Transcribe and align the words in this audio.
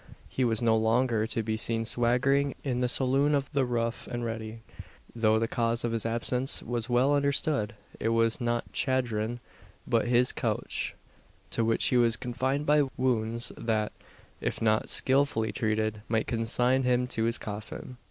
He 0.29 0.43
was 0.43 0.63
no 0.63 0.75
longer 0.75 1.27
to 1.27 1.43
be 1.43 1.55
seen 1.57 1.85
swaggering 1.85 2.55
in 2.63 2.81
the 2.81 2.87
saloon 2.87 3.35
of 3.35 3.51
the 3.51 3.65
"Rough 3.65 4.07
and 4.07 4.25
Ready;" 4.25 4.63
though 5.15 5.37
the 5.37 5.47
cause 5.47 5.83
of 5.83 5.91
his 5.91 6.07
absence 6.07 6.63
was 6.63 6.89
well 6.89 7.13
understood. 7.13 7.75
It 7.99 8.09
was 8.09 8.41
not 8.41 8.63
chagrin, 8.73 9.39
but 9.85 10.07
his 10.07 10.31
couch; 10.31 10.95
to 11.51 11.63
which 11.63 11.85
he 11.89 11.97
was 11.97 12.15
confined 12.15 12.65
by 12.65 12.81
wounds, 12.97 13.51
that, 13.55 13.91
if 14.39 14.59
not 14.59 14.89
skilfully 14.89 15.51
treated, 15.51 16.01
might 16.07 16.25
consign 16.25 16.81
him 16.81 17.05
to 17.09 17.25
his 17.25 17.37
coffin. 17.37 17.97